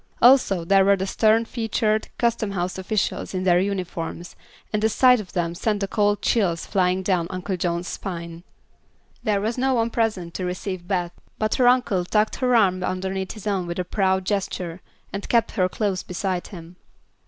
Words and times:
Also 0.19 0.65
there 0.65 0.83
were 0.83 0.95
the 0.95 1.05
stern 1.05 1.45
featured 1.45 2.07
custom 2.17 2.53
house 2.53 2.79
officials 2.79 3.35
in 3.35 3.43
their 3.43 3.59
uniforms, 3.59 4.35
and 4.73 4.81
the 4.81 4.89
sight 4.89 5.19
of 5.19 5.33
them 5.33 5.53
sent 5.53 5.79
the 5.79 5.87
cold 5.87 6.23
chills 6.23 6.65
flying 6.65 7.03
down 7.03 7.27
Uncle 7.29 7.55
John's 7.55 7.87
spine. 7.87 8.41
There 9.21 9.39
was 9.39 9.59
no 9.59 9.75
one 9.75 9.91
present 9.91 10.33
to 10.33 10.43
receive 10.43 10.87
Beth, 10.87 11.11
but 11.37 11.53
her 11.61 11.67
uncle 11.67 12.03
tucked 12.03 12.37
her 12.37 12.55
arm 12.55 12.81
underneath 12.83 13.33
his 13.33 13.45
own 13.45 13.67
with 13.67 13.77
a 13.77 13.83
proud 13.85 14.25
gesture 14.25 14.81
and 15.13 15.29
kept 15.29 15.51
her 15.51 15.69
close 15.69 16.01
beside 16.01 16.47
him. 16.47 16.77